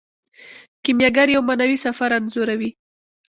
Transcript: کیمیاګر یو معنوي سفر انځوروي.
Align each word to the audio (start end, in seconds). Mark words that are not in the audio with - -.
کیمیاګر 0.83 1.27
یو 1.35 1.41
معنوي 1.47 1.77
سفر 1.85 2.09
انځوروي. 2.17 2.69